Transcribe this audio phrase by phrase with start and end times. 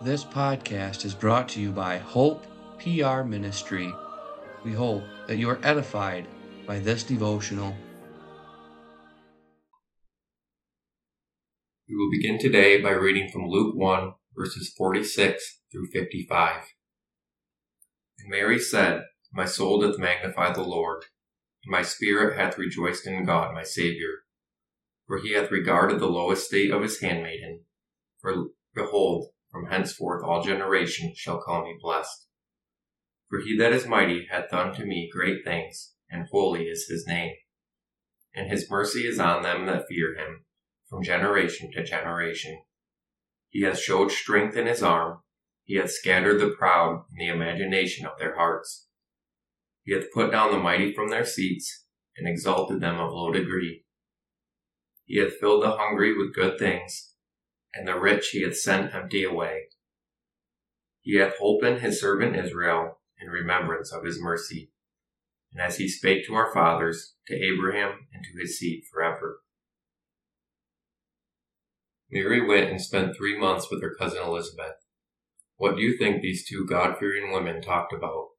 [0.00, 2.46] This podcast is brought to you by Hope
[2.78, 3.92] PR Ministry.
[4.64, 6.28] We hope that you are edified
[6.68, 7.74] by this devotional.
[11.88, 16.62] We will begin today by reading from Luke 1, verses 46 through 55.
[18.20, 19.02] And Mary said,
[19.32, 21.06] My soul doth magnify the Lord,
[21.64, 24.12] and my spirit hath rejoiced in God my Saviour.
[25.08, 27.62] For he hath regarded the low estate of his handmaiden.
[28.20, 29.30] For behold,
[29.70, 32.26] henceforth all generations shall call me blessed.
[33.28, 37.06] For he that is mighty hath done to me great things, and holy is his
[37.06, 37.34] name.
[38.34, 40.44] And his mercy is on them that fear him,
[40.88, 42.62] from generation to generation.
[43.50, 45.20] He hath showed strength in his arm,
[45.68, 48.86] he hath scattered the proud in the imagination of their hearts.
[49.84, 51.84] He hath put down the mighty from their seats,
[52.16, 53.84] and exalted them of low degree.
[55.04, 57.07] He hath filled the hungry with good things,
[57.78, 59.68] and the rich he hath sent empty away.
[61.00, 64.72] He hath holpen his servant Israel in remembrance of his mercy,
[65.52, 69.42] and as he spake to our fathers, to Abraham, and to his seed forever.
[72.10, 74.74] Mary went and spent three months with her cousin Elizabeth.
[75.56, 78.30] What do you think these two God fearing women talked about?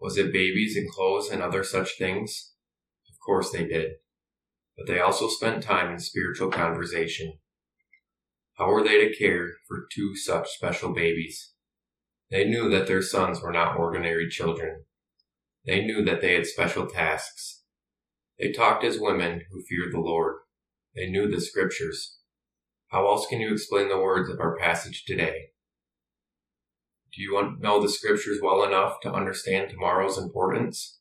[0.00, 2.52] Was it babies and clothes and other such things?
[3.08, 3.92] Of course they did.
[4.76, 7.34] But they also spent time in spiritual conversation.
[8.60, 11.54] How were they to care for two such special babies?
[12.30, 14.84] They knew that their sons were not ordinary children.
[15.64, 17.62] They knew that they had special tasks.
[18.38, 20.40] They talked as women who feared the Lord.
[20.94, 22.18] They knew the scriptures.
[22.88, 25.52] How else can you explain the words of our passage today?
[27.14, 30.98] Do you know the scriptures well enough to understand tomorrow's importance?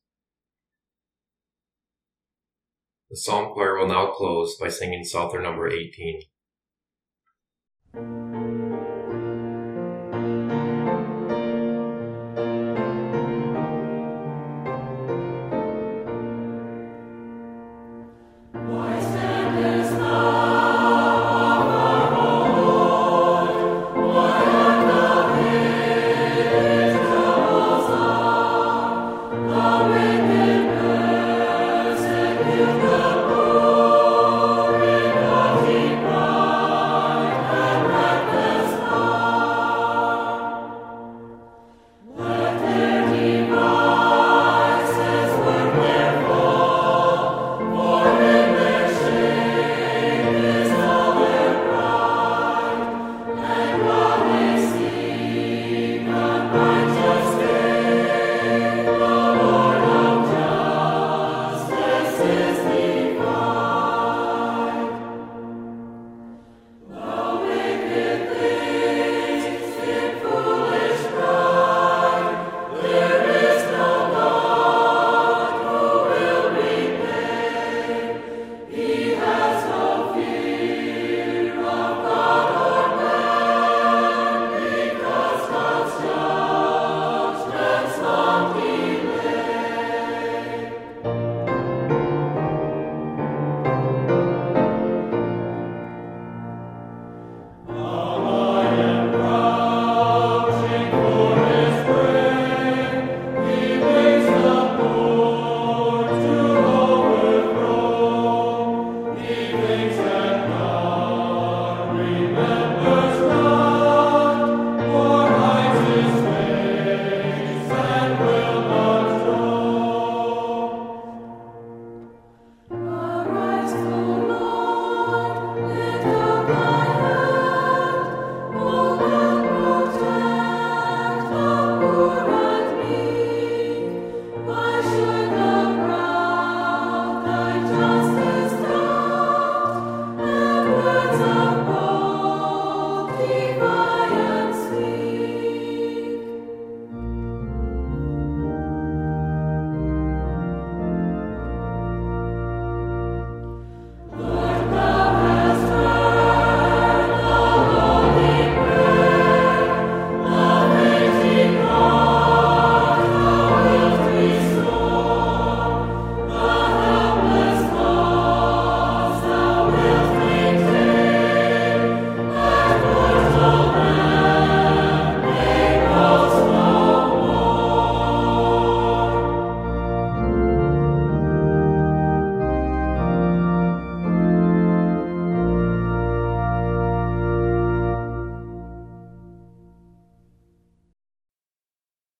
[3.09, 6.21] The psalm choir will now close by singing Psalter number 18.